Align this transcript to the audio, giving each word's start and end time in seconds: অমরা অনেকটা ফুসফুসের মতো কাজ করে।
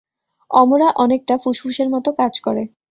অমরা 0.51 0.87
অনেকটা 0.95 1.35
ফুসফুসের 1.37 1.87
মতো 1.89 2.09
কাজ 2.11 2.33
করে। 2.39 2.63